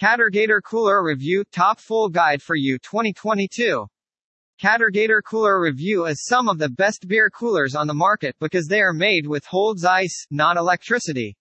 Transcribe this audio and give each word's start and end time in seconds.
Catergator 0.00 0.62
Cooler 0.62 1.02
Review 1.02 1.42
Top 1.50 1.80
Full 1.80 2.08
Guide 2.08 2.40
for 2.40 2.54
You 2.54 2.78
2022. 2.78 3.84
Catergator 4.62 5.20
Cooler 5.28 5.60
Review 5.60 6.06
is 6.06 6.24
some 6.24 6.48
of 6.48 6.58
the 6.58 6.68
best 6.68 7.08
beer 7.08 7.28
coolers 7.28 7.74
on 7.74 7.88
the 7.88 7.94
market 7.94 8.36
because 8.38 8.68
they 8.68 8.80
are 8.80 8.92
made 8.92 9.26
with 9.26 9.44
holds 9.44 9.84
ice, 9.84 10.24
not 10.30 10.56
electricity. 10.56 11.36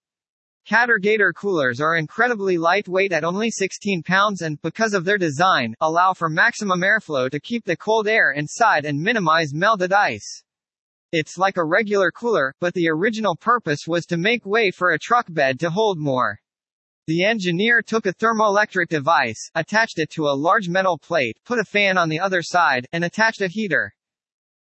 Catergator 0.67 1.35
coolers 1.35 1.79
are 1.79 1.97
incredibly 1.97 2.57
lightweight 2.57 3.13
at 3.13 3.23
only 3.23 3.51
16 3.51 4.01
pounds 4.01 4.41
and, 4.41 4.59
because 4.63 4.95
of 4.95 5.05
their 5.05 5.19
design, 5.19 5.75
allow 5.79 6.15
for 6.15 6.27
maximum 6.27 6.81
airflow 6.81 7.29
to 7.29 7.39
keep 7.39 7.63
the 7.63 7.77
cold 7.77 8.07
air 8.07 8.31
inside 8.31 8.85
and 8.85 8.99
minimize 8.99 9.53
melted 9.53 9.93
ice. 9.93 10.41
It's 11.11 11.37
like 11.37 11.57
a 11.57 11.63
regular 11.63 12.09
cooler, 12.09 12.55
but 12.59 12.73
the 12.73 12.89
original 12.89 13.35
purpose 13.35 13.81
was 13.87 14.07
to 14.07 14.17
make 14.17 14.47
way 14.47 14.71
for 14.71 14.93
a 14.93 14.99
truck 14.99 15.27
bed 15.29 15.59
to 15.59 15.69
hold 15.69 15.99
more. 15.99 16.39
The 17.07 17.23
engineer 17.23 17.81
took 17.81 18.05
a 18.05 18.13
thermoelectric 18.13 18.89
device, 18.89 19.49
attached 19.55 19.97
it 19.97 20.09
to 20.11 20.27
a 20.27 20.35
large 20.35 20.67
metal 20.67 20.97
plate, 20.97 21.39
put 21.45 21.57
a 21.57 21.63
fan 21.63 21.97
on 21.97 22.09
the 22.09 22.19
other 22.19 22.41
side, 22.41 22.85
and 22.91 23.05
attached 23.05 23.39
a 23.39 23.47
heater. 23.47 23.95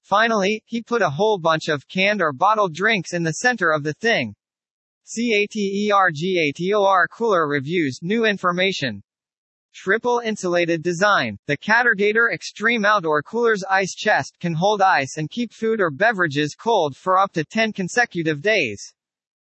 Finally, 0.01 0.61
he 0.65 0.83
put 0.83 1.01
a 1.01 1.09
whole 1.09 1.39
bunch 1.39 1.69
of 1.69 1.87
canned 1.87 2.21
or 2.21 2.33
bottled 2.33 2.73
drinks 2.73 3.13
in 3.13 3.23
the 3.23 3.35
center 3.35 3.71
of 3.71 3.83
the 3.83 3.93
thing. 3.93 4.35
CATERGATOR 5.15 7.07
Cooler 7.11 7.47
Reviews 7.47 7.99
New 8.01 8.25
information. 8.25 9.01
Triple 9.73 10.19
insulated 10.19 10.83
design. 10.83 11.37
The 11.47 11.57
Catergator 11.57 12.33
Extreme 12.33 12.83
Outdoor 12.83 13.23
Cooler's 13.23 13.63
ice 13.69 13.95
chest 13.95 14.35
can 14.41 14.53
hold 14.53 14.81
ice 14.81 15.15
and 15.15 15.29
keep 15.29 15.53
food 15.53 15.79
or 15.79 15.89
beverages 15.89 16.55
cold 16.55 16.97
for 16.97 17.17
up 17.17 17.31
to 17.33 17.45
10 17.45 17.71
consecutive 17.71 18.41
days. 18.41 18.93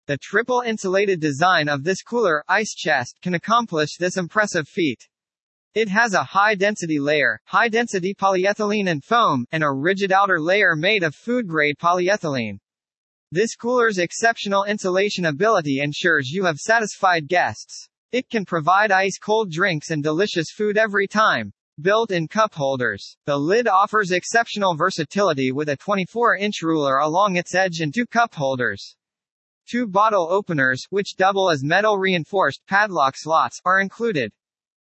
The 0.07 0.17
triple 0.17 0.61
insulated 0.65 1.19
design 1.19 1.67
of 1.67 1.83
this 1.83 2.01
cooler 2.01 2.41
ice 2.47 2.73
chest 2.73 3.17
can 3.21 3.33
accomplish 3.33 3.97
this 3.97 4.15
impressive 4.15 4.65
feat. 4.65 5.05
It 5.75 5.89
has 5.89 6.13
a 6.13 6.23
high-density 6.23 6.97
layer, 6.97 7.41
high-density 7.43 8.15
polyethylene 8.15 8.89
and 8.89 9.03
foam, 9.03 9.45
and 9.51 9.65
a 9.65 9.69
rigid 9.69 10.13
outer 10.13 10.39
layer 10.39 10.77
made 10.77 11.03
of 11.03 11.13
food-grade 11.13 11.77
polyethylene. 11.77 12.57
This 13.33 13.57
cooler's 13.57 13.97
exceptional 13.97 14.63
insulation 14.63 15.25
ability 15.25 15.81
ensures 15.81 16.29
you 16.29 16.45
have 16.45 16.55
satisfied 16.57 17.27
guests. 17.27 17.89
It 18.13 18.29
can 18.29 18.45
provide 18.45 18.93
ice-cold 18.93 19.51
drinks 19.51 19.89
and 19.89 20.01
delicious 20.01 20.51
food 20.55 20.77
every 20.77 21.09
time. 21.09 21.51
Built-in 21.81 22.29
cup 22.29 22.53
holders. 22.53 23.17
The 23.25 23.35
lid 23.35 23.67
offers 23.67 24.11
exceptional 24.11 24.73
versatility 24.73 25.51
with 25.51 25.67
a 25.67 25.75
24-inch 25.75 26.61
ruler 26.61 26.99
along 26.99 27.35
its 27.35 27.53
edge 27.53 27.81
and 27.81 27.93
two 27.93 28.05
cup 28.05 28.33
holders. 28.33 28.95
Two 29.69 29.85
bottle 29.85 30.29
openers, 30.31 30.87
which 30.91 31.17
double 31.17 31.49
as 31.49 31.61
metal-reinforced 31.61 32.61
padlock 32.67 33.15
slots, 33.17 33.59
are 33.65 33.81
included. 33.81 34.31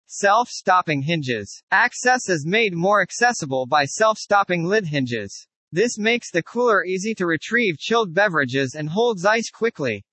Self-stopping 0.07 1.01
hinges. 1.01 1.61
Access 1.71 2.29
is 2.29 2.45
made 2.45 2.73
more 2.73 3.01
accessible 3.01 3.65
by 3.65 3.83
self-stopping 3.83 4.63
lid 4.63 4.85
hinges. 4.85 5.45
This 5.73 5.97
makes 5.97 6.31
the 6.31 6.43
cooler 6.43 6.85
easy 6.85 7.13
to 7.15 7.25
retrieve 7.25 7.79
chilled 7.79 8.13
beverages 8.13 8.75
and 8.75 8.87
holds 8.87 9.25
ice 9.25 9.49
quickly. 9.49 10.05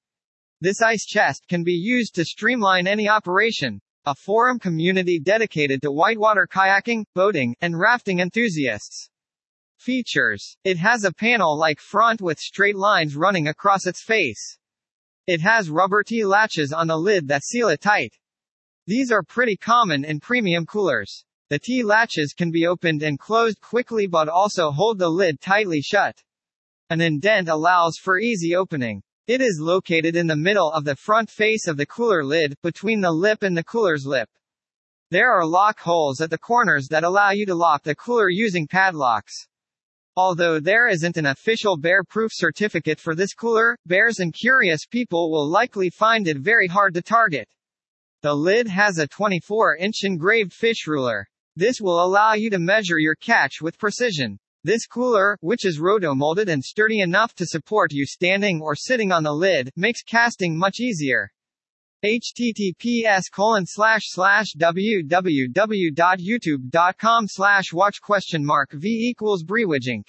This 0.60 0.82
ice 0.82 1.04
chest 1.04 1.44
can 1.48 1.62
be 1.62 1.74
used 1.74 2.16
to 2.16 2.24
streamline 2.24 2.88
any 2.88 3.08
operation. 3.08 3.80
A 4.06 4.14
forum 4.14 4.58
community 4.58 5.20
dedicated 5.20 5.82
to 5.82 5.92
whitewater 5.92 6.48
kayaking, 6.50 7.04
boating, 7.14 7.54
and 7.60 7.78
rafting 7.78 8.18
enthusiasts. 8.18 9.08
Features. 9.78 10.56
It 10.64 10.76
has 10.78 11.04
a 11.04 11.12
panel-like 11.12 11.78
front 11.78 12.20
with 12.20 12.40
straight 12.40 12.74
lines 12.74 13.14
running 13.14 13.46
across 13.46 13.86
its 13.86 14.02
face. 14.02 14.58
It 15.28 15.40
has 15.40 15.70
rubber 15.70 16.02
T-latches 16.02 16.72
on 16.72 16.88
the 16.88 16.96
lid 16.96 17.28
that 17.28 17.44
seal 17.44 17.68
it 17.68 17.80
tight. 17.80 18.12
These 18.88 19.12
are 19.12 19.22
pretty 19.22 19.56
common 19.56 20.04
in 20.04 20.18
premium 20.18 20.66
coolers. 20.66 21.24
The 21.48 21.60
T-latches 21.60 22.34
can 22.36 22.50
be 22.50 22.66
opened 22.66 23.02
and 23.02 23.20
closed 23.20 23.60
quickly 23.60 24.08
but 24.08 24.28
also 24.28 24.72
hold 24.72 24.98
the 24.98 25.08
lid 25.08 25.40
tightly 25.40 25.80
shut. 25.80 26.24
An 26.90 27.00
indent 27.00 27.48
allows 27.48 27.98
for 27.98 28.18
easy 28.18 28.56
opening. 28.56 29.02
It 29.28 29.40
is 29.40 29.60
located 29.60 30.16
in 30.16 30.26
the 30.26 30.36
middle 30.36 30.72
of 30.72 30.84
the 30.84 30.96
front 30.96 31.30
face 31.30 31.68
of 31.68 31.76
the 31.76 31.86
cooler 31.86 32.24
lid, 32.24 32.56
between 32.62 33.00
the 33.00 33.12
lip 33.12 33.42
and 33.42 33.56
the 33.56 33.62
cooler's 33.62 34.06
lip. 34.06 34.28
There 35.10 35.32
are 35.32 35.46
lock 35.46 35.78
holes 35.80 36.20
at 36.20 36.30
the 36.30 36.38
corners 36.38 36.88
that 36.88 37.04
allow 37.04 37.30
you 37.30 37.46
to 37.46 37.54
lock 37.54 37.82
the 37.82 37.94
cooler 37.94 38.28
using 38.28 38.66
padlocks. 38.66 39.47
Although 40.18 40.58
there 40.58 40.88
isn't 40.88 41.16
an 41.16 41.26
official 41.26 41.76
bear-proof 41.76 42.32
certificate 42.34 42.98
for 42.98 43.14
this 43.14 43.34
cooler, 43.34 43.78
bears 43.86 44.18
and 44.18 44.34
curious 44.34 44.84
people 44.84 45.30
will 45.30 45.48
likely 45.48 45.90
find 45.90 46.26
it 46.26 46.38
very 46.38 46.66
hard 46.66 46.94
to 46.94 47.02
target. 47.02 47.48
The 48.22 48.34
lid 48.34 48.66
has 48.66 48.98
a 48.98 49.06
24-inch 49.06 50.02
engraved 50.02 50.52
fish 50.52 50.88
ruler. 50.88 51.28
This 51.54 51.80
will 51.80 52.04
allow 52.04 52.32
you 52.32 52.50
to 52.50 52.58
measure 52.58 52.98
your 52.98 53.14
catch 53.14 53.62
with 53.62 53.78
precision. 53.78 54.40
This 54.64 54.88
cooler, 54.88 55.38
which 55.40 55.64
is 55.64 55.78
roto-molded 55.78 56.48
and 56.48 56.64
sturdy 56.64 56.98
enough 56.98 57.32
to 57.36 57.46
support 57.46 57.92
you 57.92 58.04
standing 58.04 58.60
or 58.60 58.74
sitting 58.74 59.12
on 59.12 59.22
the 59.22 59.32
lid, 59.32 59.70
makes 59.76 60.02
casting 60.02 60.58
much 60.58 60.80
easier 60.80 61.30
https 62.04 63.24
colon 63.32 63.64
slash 63.66 64.02
slash 64.04 64.54
www.youtube.com 64.56 67.26
slash 67.26 67.72
watch 67.72 68.00
question 68.00 68.44
mark 68.44 68.70
v 68.72 68.88
equals 69.10 69.42
Brewigeink. 69.42 70.04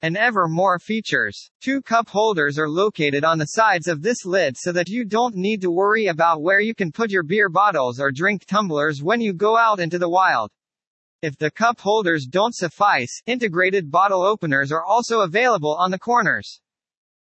And 0.00 0.16
ever 0.16 0.46
more 0.46 0.78
features. 0.78 1.50
Two 1.60 1.82
cup 1.82 2.08
holders 2.08 2.56
are 2.56 2.68
located 2.68 3.24
on 3.24 3.38
the 3.38 3.46
sides 3.46 3.88
of 3.88 4.00
this 4.00 4.24
lid 4.24 4.56
so 4.56 4.70
that 4.70 4.88
you 4.88 5.04
don't 5.04 5.34
need 5.34 5.60
to 5.62 5.72
worry 5.72 6.06
about 6.06 6.40
where 6.40 6.60
you 6.60 6.72
can 6.72 6.92
put 6.92 7.10
your 7.10 7.24
beer 7.24 7.48
bottles 7.48 7.98
or 7.98 8.12
drink 8.12 8.46
tumblers 8.46 9.02
when 9.02 9.20
you 9.20 9.32
go 9.32 9.56
out 9.56 9.80
into 9.80 9.98
the 9.98 10.08
wild. 10.08 10.52
If 11.20 11.36
the 11.36 11.50
cup 11.50 11.80
holders 11.80 12.28
don't 12.30 12.54
suffice, 12.54 13.22
integrated 13.26 13.90
bottle 13.90 14.22
openers 14.22 14.70
are 14.70 14.84
also 14.84 15.22
available 15.22 15.76
on 15.80 15.90
the 15.90 15.98
corners. 15.98 16.60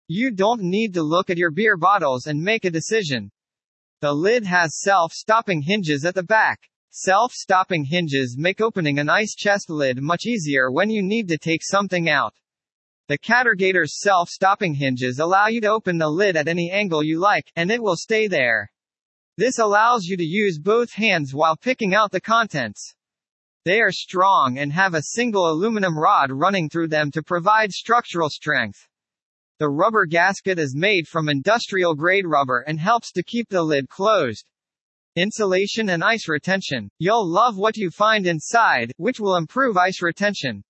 You 0.07 0.29
don't 0.29 0.61
need 0.61 0.93
to 0.93 1.01
look 1.01 1.31
at 1.31 1.37
your 1.37 1.49
beer 1.49 1.77
bottles 1.77 2.27
and 2.27 2.39
make 2.39 2.63
a 2.63 2.69
decision. 2.69 3.31
The 3.99 4.13
lid 4.13 4.45
has 4.45 4.79
self-stopping 4.79 5.63
hinges 5.63 6.05
at 6.05 6.13
the 6.13 6.21
back. 6.21 6.59
Self-stopping 6.91 7.85
hinges 7.85 8.35
make 8.37 8.61
opening 8.61 8.99
an 8.99 9.09
ice 9.09 9.33
chest 9.33 9.71
lid 9.71 10.03
much 10.03 10.27
easier 10.27 10.71
when 10.71 10.91
you 10.91 11.01
need 11.01 11.27
to 11.29 11.37
take 11.39 11.63
something 11.63 12.07
out. 12.07 12.35
The 13.07 13.17
Catergator's 13.17 13.99
self-stopping 13.99 14.75
hinges 14.75 15.17
allow 15.17 15.47
you 15.47 15.61
to 15.61 15.71
open 15.71 15.97
the 15.97 16.09
lid 16.09 16.35
at 16.35 16.47
any 16.47 16.69
angle 16.69 17.03
you 17.03 17.19
like, 17.19 17.51
and 17.55 17.71
it 17.71 17.81
will 17.81 17.95
stay 17.95 18.27
there. 18.27 18.69
This 19.35 19.57
allows 19.57 20.05
you 20.05 20.15
to 20.15 20.23
use 20.23 20.59
both 20.59 20.93
hands 20.93 21.33
while 21.33 21.57
picking 21.57 21.95
out 21.95 22.11
the 22.11 22.21
contents. 22.21 22.93
They 23.65 23.81
are 23.81 23.91
strong 23.91 24.59
and 24.59 24.73
have 24.73 24.93
a 24.93 25.01
single 25.01 25.49
aluminum 25.49 25.97
rod 25.97 26.29
running 26.31 26.69
through 26.69 26.89
them 26.89 27.09
to 27.11 27.23
provide 27.23 27.71
structural 27.71 28.29
strength. 28.29 28.87
The 29.59 29.69
rubber 29.69 30.05
gasket 30.05 30.59
is 30.59 30.75
made 30.75 31.07
from 31.07 31.29
industrial 31.29 31.95
grade 31.95 32.27
rubber 32.27 32.59
and 32.67 32.79
helps 32.79 33.11
to 33.13 33.23
keep 33.23 33.49
the 33.49 33.63
lid 33.63 33.89
closed. 33.89 34.45
Insulation 35.15 35.89
and 35.89 36.03
ice 36.03 36.27
retention. 36.27 36.91
You'll 36.99 37.27
love 37.27 37.57
what 37.57 37.75
you 37.75 37.89
find 37.89 38.27
inside, 38.27 38.91
which 38.97 39.19
will 39.19 39.35
improve 39.35 39.75
ice 39.75 40.03
retention. 40.03 40.63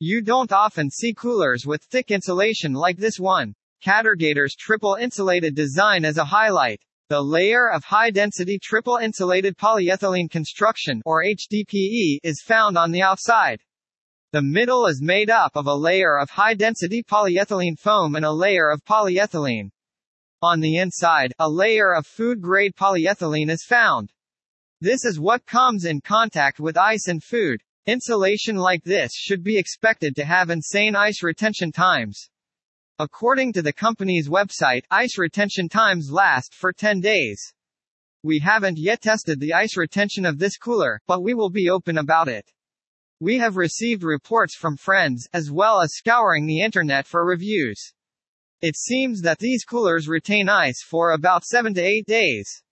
You 0.00 0.22
don't 0.22 0.52
often 0.52 0.88
see 0.88 1.12
coolers 1.12 1.66
with 1.66 1.84
thick 1.84 2.10
insulation 2.10 2.72
like 2.72 2.96
this 2.96 3.18
one. 3.18 3.54
Catergator's 3.84 4.56
triple 4.56 4.94
insulated 4.94 5.54
design 5.54 6.06
is 6.06 6.16
a 6.16 6.24
highlight. 6.24 6.80
The 7.10 7.20
layer 7.20 7.70
of 7.70 7.84
high-density 7.84 8.58
triple 8.62 8.96
insulated 8.96 9.58
polyethylene 9.58 10.30
construction 10.30 11.02
or 11.04 11.22
HDPE 11.22 12.20
is 12.22 12.42
found 12.42 12.78
on 12.78 12.90
the 12.90 13.02
outside. 13.02 13.60
The 14.34 14.42
middle 14.42 14.86
is 14.88 15.00
made 15.00 15.30
up 15.30 15.52
of 15.54 15.68
a 15.68 15.76
layer 15.76 16.18
of 16.18 16.28
high-density 16.28 17.04
polyethylene 17.04 17.78
foam 17.78 18.16
and 18.16 18.24
a 18.24 18.32
layer 18.32 18.68
of 18.68 18.84
polyethylene. 18.84 19.70
On 20.42 20.58
the 20.58 20.78
inside, 20.78 21.32
a 21.38 21.48
layer 21.48 21.94
of 21.94 22.04
food-grade 22.04 22.74
polyethylene 22.74 23.48
is 23.48 23.64
found. 23.64 24.12
This 24.80 25.04
is 25.04 25.20
what 25.20 25.46
comes 25.46 25.84
in 25.84 26.00
contact 26.00 26.58
with 26.58 26.76
ice 26.76 27.06
and 27.06 27.22
food. 27.22 27.62
Insulation 27.86 28.56
like 28.56 28.82
this 28.82 29.12
should 29.14 29.44
be 29.44 29.56
expected 29.56 30.16
to 30.16 30.24
have 30.24 30.50
insane 30.50 30.96
ice 30.96 31.22
retention 31.22 31.70
times. 31.70 32.28
According 32.98 33.52
to 33.52 33.62
the 33.62 33.72
company's 33.72 34.28
website, 34.28 34.82
ice 34.90 35.16
retention 35.16 35.68
times 35.68 36.10
last 36.10 36.54
for 36.54 36.72
10 36.72 36.98
days. 36.98 37.40
We 38.24 38.40
haven't 38.40 38.78
yet 38.80 39.00
tested 39.00 39.38
the 39.38 39.54
ice 39.54 39.76
retention 39.76 40.26
of 40.26 40.40
this 40.40 40.56
cooler, 40.56 41.00
but 41.06 41.22
we 41.22 41.34
will 41.34 41.50
be 41.50 41.70
open 41.70 41.98
about 41.98 42.26
it. 42.26 42.50
We 43.20 43.38
have 43.38 43.56
received 43.56 44.02
reports 44.02 44.56
from 44.56 44.76
friends, 44.76 45.28
as 45.32 45.50
well 45.50 45.80
as 45.80 45.94
scouring 45.94 46.46
the 46.46 46.60
internet 46.60 47.06
for 47.06 47.24
reviews. 47.24 47.92
It 48.60 48.76
seems 48.76 49.20
that 49.22 49.38
these 49.38 49.64
coolers 49.64 50.08
retain 50.08 50.48
ice 50.48 50.82
for 50.82 51.12
about 51.12 51.44
7 51.44 51.74
to 51.74 51.80
8 51.80 52.06
days. 52.06 52.62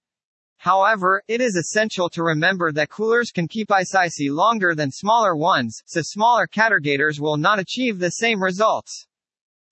However, 0.56 1.22
it 1.28 1.40
is 1.40 1.54
essential 1.54 2.08
to 2.10 2.22
remember 2.22 2.72
that 2.72 2.88
coolers 2.88 3.30
can 3.30 3.46
keep 3.46 3.70
ice 3.70 3.94
icy 3.94 4.30
longer 4.30 4.74
than 4.74 4.90
smaller 4.90 5.36
ones, 5.36 5.80
so 5.86 6.00
smaller 6.02 6.46
Catergators 6.46 7.20
will 7.20 7.36
not 7.36 7.58
achieve 7.58 7.98
the 7.98 8.10
same 8.10 8.42
results. 8.42 9.06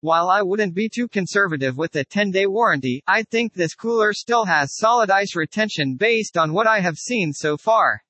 While 0.02 0.28
I 0.28 0.42
wouldn't 0.42 0.74
be 0.74 0.88
too 0.88 1.08
conservative 1.08 1.76
with 1.76 1.92
the 1.92 2.04
10-day 2.04 2.46
warranty, 2.46 3.02
I 3.06 3.22
think 3.24 3.54
this 3.54 3.74
cooler 3.74 4.12
still 4.12 4.44
has 4.44 4.76
solid 4.76 5.10
ice 5.10 5.34
retention 5.34 5.96
based 5.96 6.36
on 6.36 6.52
what 6.52 6.66
I 6.66 6.80
have 6.80 6.96
seen 6.96 7.32
so 7.32 7.56
far. 7.56 8.02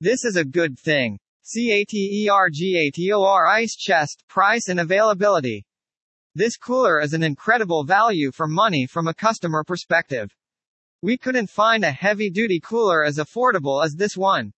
This 0.00 0.24
is 0.24 0.36
a 0.36 0.44
good 0.44 0.78
thing. 0.78 1.18
CATERGATOR 1.44 3.48
Ice 3.48 3.74
Chest, 3.74 4.22
Price 4.28 4.68
and 4.68 4.78
Availability. 4.78 5.66
This 6.36 6.56
cooler 6.56 7.00
is 7.00 7.14
an 7.14 7.24
incredible 7.24 7.82
value 7.82 8.30
for 8.30 8.46
money 8.46 8.86
from 8.86 9.08
a 9.08 9.14
customer 9.14 9.64
perspective. 9.64 10.30
We 11.02 11.18
couldn't 11.18 11.50
find 11.50 11.84
a 11.84 11.90
heavy-duty 11.90 12.60
cooler 12.60 13.02
as 13.02 13.18
affordable 13.18 13.84
as 13.84 13.94
this 13.94 14.16
one. 14.16 14.52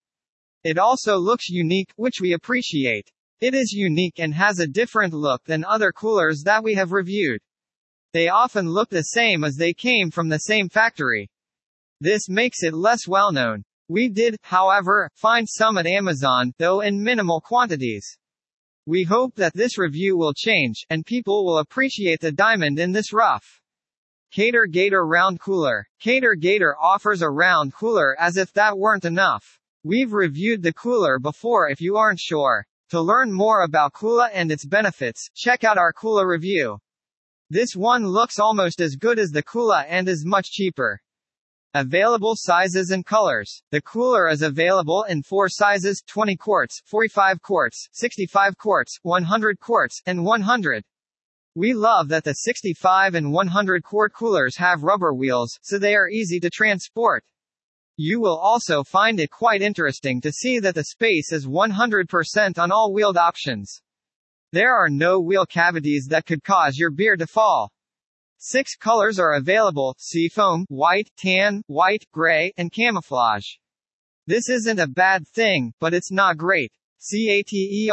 It 0.63 0.77
also 0.77 1.17
looks 1.17 1.49
unique, 1.49 1.89
which 1.97 2.21
we 2.21 2.35
appreciate. 2.35 3.11
It 3.41 3.55
is 3.55 3.73
unique 3.73 4.19
and 4.19 4.35
has 4.35 4.59
a 4.59 4.67
different 4.67 5.15
look 5.15 5.43
than 5.45 5.65
other 5.65 5.91
coolers 5.91 6.43
that 6.45 6.63
we 6.63 6.75
have 6.75 6.93
reviewed. 6.93 7.41
They 8.13 8.29
often 8.29 8.69
look 8.69 8.91
the 8.91 9.05
same 9.05 9.43
as 9.43 9.57
they 9.57 9.73
came 9.73 10.11
from 10.11 10.29
the 10.29 10.37
same 10.37 10.69
factory. 10.69 11.31
This 12.03 12.29
makes 12.29 12.63
it 12.63 12.75
less 12.75 13.09
well 13.09 13.33
known. 13.33 13.65
We 13.89 14.09
did, 14.09 14.37
however, 14.43 15.11
find 15.15 15.47
some 15.49 15.77
at 15.77 15.87
Amazon, 15.87 16.53
though 16.59 16.81
in 16.81 17.03
minimal 17.03 17.41
quantities. 17.41 18.17
We 18.87 19.05
hope 19.05 19.35
that 19.37 19.55
this 19.55 19.79
review 19.79 20.17
will 20.17 20.33
change, 20.35 20.85
and 20.89 21.05
people 21.05 21.45
will 21.45 21.59
appreciate 21.59 22.21
the 22.21 22.33
diamond 22.33 22.79
in 22.79 22.93
this 22.93 23.13
rough. 23.13 23.61
Cater 24.31 24.67
Gator 24.67 25.07
Round 25.07 25.39
Cooler. 25.39 25.87
Cater 26.01 26.35
Gator 26.35 26.77
offers 26.81 27.23
a 27.23 27.31
round 27.31 27.73
cooler 27.73 28.17
as 28.19 28.37
if 28.37 28.53
that 28.55 28.77
weren't 28.77 29.05
enough. 29.05 29.61
We've 29.85 30.13
reviewed 30.13 30.63
the 30.63 30.73
cooler 30.73 31.19
before 31.19 31.69
if 31.69 31.81
you 31.81 31.97
aren't 31.97 32.21
sure. 32.21 32.67
To 32.91 33.01
learn 33.01 33.33
more 33.33 33.63
about 33.63 33.93
Kula 33.93 34.31
and 34.33 34.51
its 34.51 34.65
benefits, 34.67 35.29
check 35.35 35.63
out 35.63 35.79
our 35.79 35.93
Kula 35.93 36.27
review. 36.27 36.79
This 37.51 37.77
one 37.77 38.07
looks 38.07 38.39
almost 38.39 38.81
as 38.81 38.97
good 38.97 39.19
as 39.19 39.31
the 39.31 39.43
Kula 39.43 39.85
and 39.89 40.09
is 40.09 40.25
much 40.25 40.47
cheaper. 40.47 41.01
Available 41.77 42.35
sizes 42.37 42.93
and 42.93 43.05
colors. 43.05 43.61
The 43.73 43.83
cooler 43.83 44.29
is 44.29 44.43
available 44.43 45.03
in 45.09 45.25
four 45.25 45.49
sizes 45.49 46.05
20 46.07 46.37
quarts, 46.37 46.81
45 46.87 47.43
quarts, 47.43 47.89
65 47.91 48.57
quarts, 48.57 49.01
100 49.03 49.59
quarts, 49.59 50.01
and 50.07 50.25
100. 50.25 50.85
We 51.57 51.75
love 51.75 52.07
that 52.11 52.23
the 52.23 52.33
65 52.35 53.17
and 53.17 53.33
100 53.33 53.83
quart 53.83 54.13
coolers 54.13 54.57
have 54.57 54.85
rubber 54.85 55.13
wheels, 55.13 55.59
so 55.63 55.77
they 55.77 55.97
are 55.97 56.09
easy 56.09 56.39
to 56.39 56.49
transport. 56.49 57.25
You 57.97 58.21
will 58.21 58.39
also 58.39 58.85
find 58.85 59.19
it 59.19 59.33
quite 59.33 59.61
interesting 59.61 60.21
to 60.21 60.31
see 60.31 60.61
that 60.61 60.77
the 60.77 60.85
space 60.85 61.33
is 61.33 61.49
100% 61.49 62.57
on 62.57 62.71
all 62.71 62.93
wheeled 62.93 63.17
options. 63.17 63.83
There 64.53 64.77
are 64.77 64.89
no 64.89 65.19
wheel 65.19 65.45
cavities 65.45 66.07
that 66.11 66.27
could 66.27 66.45
cause 66.45 66.79
your 66.79 66.93
beer 66.93 67.17
to 67.17 67.27
fall. 67.27 67.73
Six 68.47 68.77
colors 68.77 69.19
are 69.19 69.37
available, 69.37 69.97
seafoam, 69.99 70.67
white, 70.69 71.11
tan, 71.17 71.63
white, 71.67 72.05
gray, 72.13 72.53
and 72.59 72.71
camouflage. 72.71 73.47
This 74.27 74.51
isn't 74.51 74.79
a 74.79 74.87
bad 74.87 75.27
thing, 75.27 75.73
but 75.81 75.95
it's 75.95 76.13
not 76.13 76.37
great. 76.37 76.71
CATERGATOR 77.01 77.89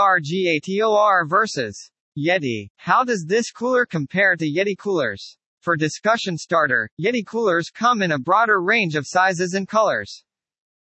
versus 1.29 1.91
Yeti. 2.17 2.69
How 2.75 3.05
does 3.05 3.23
this 3.25 3.49
cooler 3.49 3.85
compare 3.85 4.35
to 4.35 4.43
Yeti 4.43 4.77
coolers? 4.77 5.37
For 5.61 5.77
discussion 5.77 6.37
starter, 6.37 6.89
Yeti 7.01 7.25
coolers 7.25 7.69
come 7.69 8.01
in 8.01 8.11
a 8.11 8.19
broader 8.19 8.61
range 8.61 8.95
of 8.95 9.07
sizes 9.07 9.53
and 9.53 9.69
colors. 9.69 10.25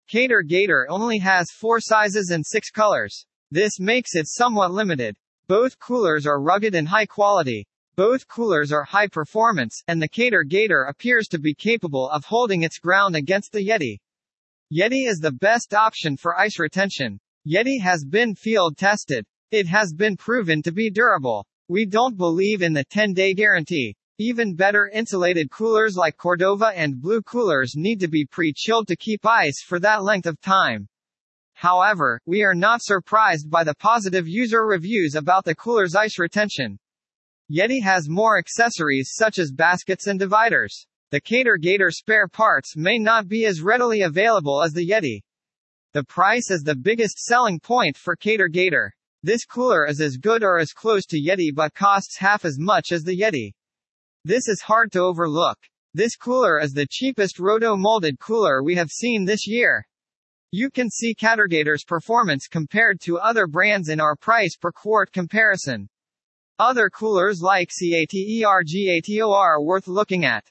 Cater 0.07 0.43
Gator 0.43 0.85
only 0.91 1.17
has 1.17 1.49
four 1.49 1.79
sizes 1.79 2.29
and 2.29 2.45
six 2.45 2.69
colors. 2.69 3.25
This 3.49 3.79
makes 3.79 4.13
it 4.13 4.27
somewhat 4.27 4.69
limited. 4.69 5.15
Both 5.47 5.79
coolers 5.79 6.27
are 6.27 6.39
rugged 6.39 6.75
and 6.75 6.87
high 6.87 7.07
quality. 7.07 7.67
Both 7.97 8.27
coolers 8.27 8.73
are 8.73 8.83
high 8.83 9.07
performance, 9.07 9.81
and 9.87 10.01
the 10.01 10.09
Cater 10.09 10.43
Gator 10.43 10.83
appears 10.83 11.27
to 11.29 11.39
be 11.39 11.53
capable 11.53 12.09
of 12.09 12.25
holding 12.25 12.63
its 12.63 12.77
ground 12.77 13.15
against 13.15 13.53
the 13.53 13.65
Yeti. 13.65 13.99
Yeti 14.69 15.07
is 15.07 15.19
the 15.19 15.31
best 15.31 15.73
option 15.73 16.17
for 16.17 16.37
ice 16.37 16.59
retention. 16.59 17.21
Yeti 17.47 17.79
has 17.81 18.03
been 18.03 18.35
field 18.35 18.75
tested. 18.75 19.25
It 19.51 19.65
has 19.67 19.93
been 19.93 20.17
proven 20.17 20.61
to 20.63 20.73
be 20.73 20.89
durable. 20.89 21.45
We 21.69 21.85
don't 21.85 22.17
believe 22.17 22.61
in 22.61 22.73
the 22.73 22.83
10-day 22.83 23.33
guarantee. 23.33 23.95
Even 24.17 24.55
better 24.55 24.89
insulated 24.93 25.49
coolers 25.49 25.95
like 25.95 26.17
Cordova 26.17 26.73
and 26.75 27.01
Blue 27.01 27.21
coolers 27.21 27.75
need 27.77 28.01
to 28.01 28.09
be 28.09 28.25
pre-chilled 28.25 28.89
to 28.89 28.97
keep 28.97 29.25
ice 29.25 29.61
for 29.65 29.79
that 29.79 30.03
length 30.03 30.25
of 30.25 30.41
time. 30.41 30.89
However, 31.53 32.19
we 32.25 32.43
are 32.43 32.55
not 32.55 32.81
surprised 32.81 33.49
by 33.49 33.63
the 33.63 33.75
positive 33.75 34.27
user 34.27 34.65
reviews 34.65 35.15
about 35.15 35.45
the 35.45 35.55
cooler's 35.55 35.95
ice 35.95 36.19
retention. 36.19 36.77
Yeti 37.51 37.79
has 37.83 38.09
more 38.09 38.39
accessories 38.39 39.11
such 39.13 39.37
as 39.37 39.51
baskets 39.51 40.07
and 40.07 40.19
dividers. 40.19 40.87
The 41.11 41.21
Cater 41.21 41.57
Gator 41.57 41.91
spare 41.91 42.27
parts 42.27 42.75
may 42.75 42.97
not 42.97 43.27
be 43.27 43.45
as 43.45 43.61
readily 43.61 44.01
available 44.01 44.63
as 44.63 44.73
the 44.73 44.87
Yeti. 44.87 45.21
The 45.93 46.03
price 46.03 46.49
is 46.49 46.63
the 46.63 46.75
biggest 46.75 47.19
selling 47.19 47.59
point 47.59 47.97
for 47.97 48.15
Cater 48.15 48.47
Gator. 48.47 48.91
This 49.21 49.45
cooler 49.45 49.85
is 49.85 50.01
as 50.01 50.17
good 50.17 50.43
or 50.43 50.57
as 50.57 50.73
close 50.73 51.05
to 51.05 51.21
Yeti 51.21 51.53
but 51.53 51.75
costs 51.75 52.17
half 52.17 52.45
as 52.45 52.57
much 52.57 52.91
as 52.91 53.03
the 53.03 53.15
Yeti. 53.15 53.53
This 54.23 54.47
is 54.47 54.61
hard 54.61 54.91
to 54.93 55.01
overlook. 55.01 55.59
This 55.93 56.15
cooler 56.15 56.59
is 56.59 56.73
the 56.73 56.87
cheapest 56.89 57.37
roto-molded 57.37 58.19
cooler 58.19 58.63
we 58.63 58.73
have 58.73 58.89
seen 58.89 59.23
this 59.23 59.45
year. 59.45 59.85
You 60.49 60.71
can 60.71 60.89
see 60.89 61.13
Catergator's 61.13 61.83
performance 61.83 62.47
compared 62.47 62.99
to 63.01 63.19
other 63.19 63.45
brands 63.45 63.89
in 63.89 64.01
our 64.01 64.15
price 64.15 64.57
per 64.59 64.71
quart 64.71 65.11
comparison. 65.11 65.87
Other 66.59 66.89
coolers 66.89 67.41
like 67.41 67.69
CATERGATOR 67.69 69.29
are 69.29 69.61
worth 69.61 69.89
looking 69.89 70.23
at. 70.23 70.49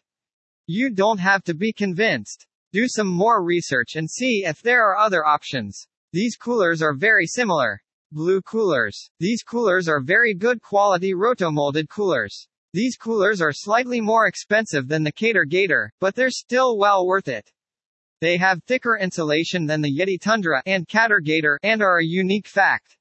You 0.67 0.91
don't 0.91 1.17
have 1.17 1.43
to 1.45 1.55
be 1.55 1.73
convinced. 1.73 2.47
Do 2.73 2.87
some 2.89 3.07
more 3.07 3.43
research 3.43 3.97
and 3.97 4.11
see 4.11 4.45
if 4.45 4.61
there 4.61 4.85
are 4.85 4.99
other 4.99 5.25
options. 5.25 5.87
These 6.13 6.37
coolers 6.37 6.83
are 6.83 6.93
very 6.93 7.27
similar. 7.27 7.83
Blue 8.13 8.43
coolers. 8.43 9.09
These 9.19 9.43
coolers 9.45 9.89
are 9.89 10.03
very 10.03 10.35
good 10.35 10.61
quality 10.61 11.15
rotomolded 11.15 11.89
coolers. 11.89 12.49
These 12.75 12.99
coolers 12.99 13.41
are 13.41 13.55
slightly 13.55 14.03
more 14.03 14.27
expensive 14.27 14.89
than 14.89 15.05
the 15.05 15.13
Cater 15.13 15.47
Gator, 15.47 15.91
but 16.01 16.15
they're 16.15 16.29
still 16.29 16.77
well 16.77 17.07
worth 17.07 17.29
it. 17.29 17.51
They 18.21 18.37
have 18.37 18.63
thicker 18.65 18.99
insulation 18.99 19.65
than 19.65 19.81
the 19.81 19.99
Yeti 19.99 20.21
Tundra 20.21 20.63
and 20.67 20.87
Cater 20.87 21.21
Gator 21.21 21.59
and 21.63 21.83
are 21.83 21.99
a 21.99 22.05
unique 22.05 22.47
fact. 22.47 22.99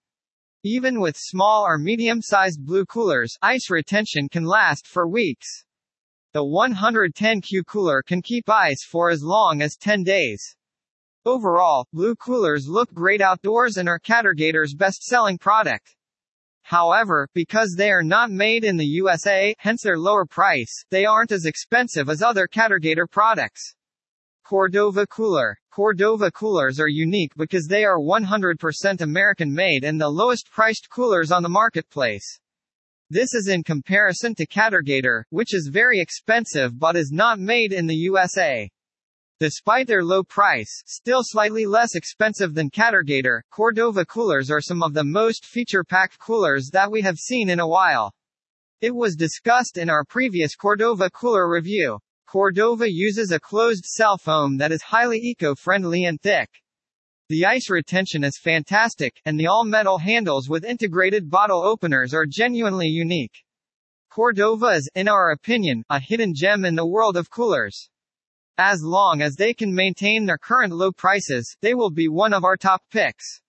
Even 0.65 1.01
with 1.01 1.17
small 1.17 1.65
or 1.65 1.77
medium-sized 1.77 2.65
blue 2.65 2.85
coolers, 2.85 3.37
ice 3.41 3.69
retention 3.69 4.29
can 4.29 4.45
last 4.45 4.87
for 4.87 5.09
weeks. 5.09 5.65
The 6.31 6.43
110Q 6.43 7.65
cooler 7.67 8.01
can 8.01 8.21
keep 8.21 8.49
ice 8.49 8.81
for 8.89 9.09
as 9.09 9.21
long 9.21 9.61
as 9.61 9.75
10 9.75 10.03
days. 10.03 10.55
Overall, 11.25 11.85
blue 11.91 12.15
coolers 12.15 12.65
look 12.69 12.93
great 12.93 13.19
outdoors 13.19 13.75
and 13.75 13.89
are 13.89 13.99
Catergator's 13.99 14.73
best-selling 14.73 15.37
product. 15.37 15.97
However, 16.61 17.27
because 17.33 17.75
they 17.77 17.91
are 17.91 18.01
not 18.01 18.31
made 18.31 18.63
in 18.63 18.77
the 18.77 18.85
USA, 18.85 19.53
hence 19.57 19.83
their 19.83 19.99
lower 19.99 20.25
price, 20.25 20.85
they 20.89 21.03
aren't 21.03 21.33
as 21.33 21.43
expensive 21.43 22.07
as 22.07 22.21
other 22.21 22.47
Catergator 22.47 23.09
products. 23.11 23.75
Cordova 24.45 25.05
Cooler. 25.07 25.59
Cordova 25.75 26.29
coolers 26.29 26.79
are 26.79 26.87
unique 26.87 27.31
because 27.35 27.65
they 27.65 27.83
are 27.83 27.97
100% 27.97 29.01
American 29.01 29.51
made 29.51 29.83
and 29.83 29.99
the 29.99 30.07
lowest 30.07 30.51
priced 30.51 30.87
coolers 30.91 31.31
on 31.31 31.41
the 31.41 31.49
marketplace. 31.49 32.39
This 33.09 33.33
is 33.33 33.47
in 33.47 33.63
comparison 33.63 34.35
to 34.35 34.45
Catergator, 34.45 35.23
which 35.31 35.51
is 35.51 35.71
very 35.73 35.99
expensive 35.99 36.77
but 36.77 36.95
is 36.95 37.09
not 37.11 37.39
made 37.39 37.73
in 37.73 37.87
the 37.87 37.95
USA. 37.95 38.69
Despite 39.39 39.87
their 39.87 40.03
low 40.03 40.23
price, 40.23 40.83
still 40.85 41.21
slightly 41.23 41.65
less 41.65 41.95
expensive 41.95 42.53
than 42.53 42.69
Catergator, 42.69 43.41
Cordova 43.49 44.05
coolers 44.05 44.51
are 44.51 44.61
some 44.61 44.83
of 44.83 44.93
the 44.93 45.03
most 45.03 45.43
feature-packed 45.43 46.19
coolers 46.19 46.69
that 46.71 46.91
we 46.91 47.01
have 47.01 47.17
seen 47.17 47.49
in 47.49 47.59
a 47.59 47.67
while. 47.67 48.13
It 48.79 48.93
was 48.93 49.15
discussed 49.15 49.79
in 49.79 49.89
our 49.89 50.05
previous 50.05 50.55
Cordova 50.55 51.09
cooler 51.09 51.49
review. 51.49 51.97
Cordova 52.33 52.91
uses 52.91 53.29
a 53.31 53.39
closed 53.39 53.85
cell 53.85 54.17
foam 54.17 54.57
that 54.57 54.71
is 54.71 54.81
highly 54.81 55.19
eco-friendly 55.19 56.05
and 56.05 56.19
thick. 56.19 56.49
The 57.29 57.45
ice 57.45 57.69
retention 57.69 58.23
is 58.23 58.39
fantastic, 58.43 59.21
and 59.23 59.39
the 59.39 59.45
all-metal 59.45 59.99
handles 59.99 60.49
with 60.49 60.65
integrated 60.65 61.29
bottle 61.29 61.63
openers 61.63 62.11
are 62.11 62.25
genuinely 62.25 62.87
unique. 62.87 63.35
Cordova 64.09 64.69
is, 64.69 64.89
in 64.95 65.07
our 65.07 65.29
opinion, 65.29 65.83
a 65.91 65.99
hidden 65.99 66.33
gem 66.35 66.65
in 66.65 66.73
the 66.73 66.87
world 66.87 67.17
of 67.17 67.29
coolers. 67.29 67.91
As 68.57 68.79
long 68.81 69.21
as 69.21 69.35
they 69.35 69.53
can 69.53 69.71
maintain 69.71 70.25
their 70.25 70.39
current 70.39 70.73
low 70.73 70.91
prices, 70.91 71.55
they 71.61 71.75
will 71.75 71.91
be 71.91 72.07
one 72.07 72.33
of 72.33 72.43
our 72.43 72.57
top 72.57 72.81
picks. 72.89 73.41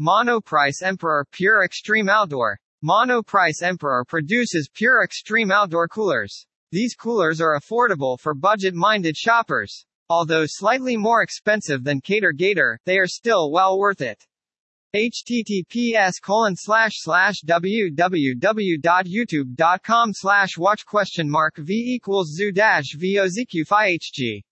Monoprice 0.00 0.80
Emperor 0.80 1.26
Pure 1.32 1.64
Extreme 1.64 2.08
Outdoor. 2.08 2.60
Monoprice 2.84 3.62
Emperor 3.62 4.04
produces 4.04 4.70
pure 4.72 5.02
extreme 5.02 5.50
outdoor 5.50 5.88
coolers. 5.88 6.46
These 6.72 6.94
coolers 6.94 7.40
are 7.42 7.60
affordable 7.60 8.18
for 8.18 8.32
budget-minded 8.32 9.14
shoppers. 9.14 9.84
Although 10.08 10.46
slightly 10.46 10.96
more 10.96 11.22
expensive 11.22 11.84
than 11.84 12.00
Cater 12.00 12.32
Gator, 12.32 12.80
they 12.86 12.98
are 12.98 13.06
still 13.06 13.52
well 13.52 13.78
worth 13.78 14.00
it. 14.00 14.24
https 14.96 16.14
colon 16.22 16.56
slash 16.56 16.92
slash 16.94 17.42
www.youtube.com 17.46 20.12
slash 20.14 20.56
watch 20.56 20.86
question 20.86 21.28
mark 21.28 21.58
v 21.58 21.74
equals 21.74 22.32
zoo 22.32 22.50
dash 22.50 22.96
vozq 22.96 23.66
hg 23.66 24.42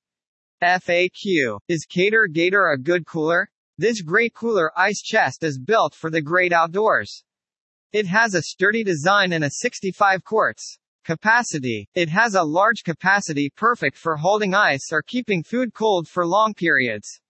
FAQ. 0.63 1.59
Is 1.69 1.87
Cater 1.87 2.27
Gator 2.27 2.69
a 2.69 2.79
good 2.79 3.07
cooler? 3.07 3.49
This 3.79 4.03
great 4.03 4.35
cooler 4.35 4.71
ice 4.79 5.01
chest 5.01 5.43
is 5.43 5.59
built 5.59 5.95
for 5.95 6.11
the 6.11 6.21
great 6.21 6.53
outdoors. 6.53 7.25
It 7.95 8.07
has 8.09 8.35
a 8.35 8.43
sturdy 8.43 8.85
design 8.85 9.33
and 9.33 9.43
a 9.43 9.51
65 9.51 10.23
quarts 10.23 10.80
capacity. 11.05 11.89
It 11.95 12.09
has 12.09 12.35
a 12.35 12.43
large 12.43 12.85
capacity 12.85 13.51
perfect 13.57 13.97
for 13.97 14.17
holding 14.17 14.55
ice 14.55 14.93
or 14.93 15.03
keeping 15.03 15.43
food 15.43 15.75
cold 15.75 16.09
for 16.09 16.27
long 16.27 16.55
periods. 16.55 17.21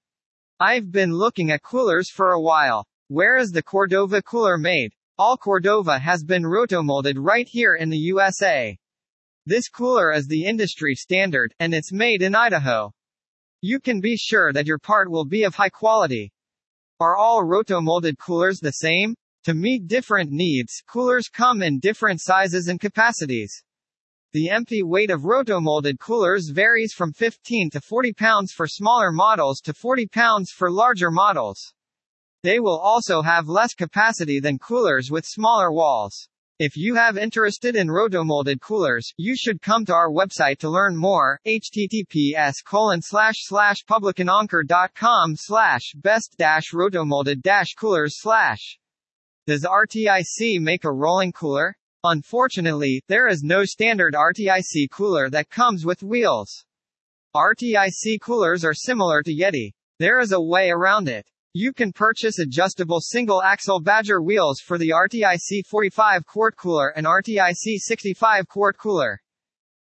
I've 0.58 0.92
been 0.92 1.12
looking 1.12 1.50
at 1.50 1.62
coolers 1.62 2.10
for 2.10 2.32
a 2.32 2.40
while. 2.40 2.86
Where 3.08 3.36
is 3.36 3.50
the 3.50 3.62
Cordova 3.62 4.22
cooler 4.22 4.58
made? 4.58 4.92
All 5.18 5.36
Cordova 5.36 5.98
has 5.98 6.22
been 6.22 6.42
rotomolded 6.42 7.14
right 7.16 7.48
here 7.48 7.74
in 7.74 7.90
the 7.90 7.98
USA. 7.98 8.78
This 9.46 9.68
cooler 9.68 10.12
is 10.12 10.26
the 10.26 10.44
industry 10.44 10.94
standard, 10.94 11.54
and 11.58 11.74
it's 11.74 11.92
made 11.92 12.22
in 12.22 12.34
Idaho. 12.34 12.92
You 13.62 13.80
can 13.80 14.00
be 14.00 14.16
sure 14.16 14.52
that 14.52 14.66
your 14.66 14.78
part 14.78 15.10
will 15.10 15.24
be 15.24 15.44
of 15.44 15.54
high 15.54 15.70
quality. 15.70 16.32
Are 17.00 17.16
all 17.16 17.42
rotomolded 17.42 18.18
coolers 18.18 18.60
the 18.60 18.72
same? 18.72 19.14
To 19.44 19.54
meet 19.54 19.88
different 19.88 20.30
needs, 20.30 20.82
coolers 20.87 21.28
come 21.28 21.62
in 21.62 21.78
different 21.78 22.20
sizes 22.20 22.68
and 22.68 22.78
capacities. 22.78 23.64
The 24.32 24.50
empty 24.50 24.82
weight 24.82 25.11
of 25.11 25.23
rotomolded 25.23 25.99
coolers 25.99 26.50
varies 26.50 26.92
from 26.92 27.14
15 27.14 27.70
to 27.70 27.80
40 27.80 28.12
pounds 28.12 28.52
for 28.52 28.66
smaller 28.66 29.11
models 29.11 29.61
to 29.62 29.73
40 29.73 30.09
pounds 30.09 30.50
for 30.50 30.70
larger 30.70 31.11
models. 31.11 31.73
They 32.42 32.61
will 32.61 32.78
also 32.78 33.23
have 33.23 33.49
less 33.49 33.73
capacity 33.73 34.40
than 34.40 34.59
coolers 34.59 35.11
with 35.11 35.25
smaller 35.25 35.73
walls. 35.73 36.28
If 36.59 36.76
you 36.76 36.94
have 36.97 37.16
interested 37.16 37.76
in 37.76 37.88
rotomolded 37.88 38.61
coolers, 38.61 39.14
you 39.16 39.35
should 39.35 39.62
come 39.62 39.87
to 39.87 39.94
our 39.94 40.11
website 40.11 40.59
to 40.59 40.68
learn 40.68 40.99
more. 40.99 41.40
https 41.47 42.62
colon 42.62 43.00
slash 43.00 43.37
slash 43.47 43.78
publicananker.com 43.88 45.37
slash 45.37 45.94
best 45.94 46.35
dash 46.37 46.73
rotomolded 46.73 47.40
dash 47.40 47.73
coolers 47.75 48.20
slash. 48.20 48.78
Does 49.50 49.64
RTIC 49.64 50.61
make 50.61 50.85
a 50.85 50.92
rolling 50.92 51.33
cooler? 51.33 51.75
Unfortunately, 52.04 53.02
there 53.09 53.26
is 53.26 53.42
no 53.42 53.64
standard 53.64 54.14
RTIC 54.14 54.88
cooler 54.92 55.28
that 55.28 55.50
comes 55.50 55.85
with 55.85 56.04
wheels. 56.04 56.64
RTIC 57.35 58.21
coolers 58.21 58.64
are 58.64 58.75
similar 58.75 59.25
to 59.25 59.35
Yeti. 59.35 59.73
There 59.99 60.21
is 60.21 60.30
a 60.30 60.40
way 60.40 60.71
around 60.71 61.09
it. 61.09 61.26
You 61.52 61.73
can 61.73 61.92
purchase 61.92 62.38
adjustable 62.38 63.00
single-axle 63.00 63.80
Badger 63.80 64.23
wheels 64.23 64.61
for 64.61 64.78
the 64.78 64.90
RTIC 64.90 65.66
45 65.66 66.25
quart 66.26 66.57
cooler 66.57 66.90
and 66.90 67.04
RTIC 67.04 67.78
65 67.78 68.47
quart 68.47 68.78
cooler. 68.78 69.21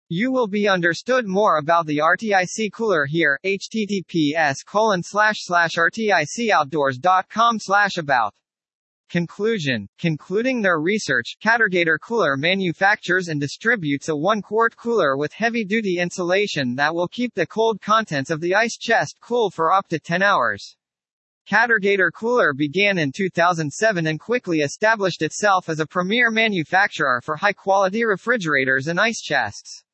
You 0.08 0.32
will 0.32 0.48
be 0.48 0.70
understood 0.70 1.28
more 1.28 1.58
about 1.58 1.88
the 1.88 1.98
RTIC 1.98 2.72
cooler 2.72 3.06
here, 3.06 3.38
https 3.44 4.66
colon 4.66 5.04
slash 5.04 5.40
slash 5.42 5.76
rticoutdoors.com 5.76 7.60
slash 7.60 7.98
about. 7.98 8.34
Conclusion. 9.10 9.88
Concluding 9.98 10.62
their 10.62 10.80
research, 10.80 11.38
Catergator 11.42 11.98
Cooler 11.98 12.36
manufactures 12.36 13.30
and 13.30 13.40
distributes 13.40 14.10
a 14.10 14.12
1-quart 14.12 14.76
cooler 14.76 15.16
with 15.16 15.32
heavy-duty 15.32 16.00
insulation 16.00 16.76
that 16.76 16.94
will 16.94 17.08
keep 17.08 17.34
the 17.34 17.48
cold 17.48 17.80
contents 17.80 18.30
of 18.30 18.42
the 18.42 18.54
ice 18.54 18.78
chest 18.78 19.18
cool 19.22 19.50
for 19.50 19.72
up 19.72 19.88
to 19.88 19.98
10 19.98 20.22
hours. 20.22 20.76
Catergator 21.50 22.12
Cooler 22.14 22.54
began 22.54 22.98
in 22.98 23.14
2007 23.16 24.08
and 24.08 24.20
quickly 24.20 24.60
established 24.60 25.22
itself 25.22 25.70
as 25.70 25.80
a 25.80 25.88
premier 25.88 26.30
manufacturer 26.30 27.22
for 27.24 27.38
high-quality 27.38 28.04
refrigerators 28.04 28.88
and 28.88 29.00
ice 29.00 29.22
chests. 29.22 29.86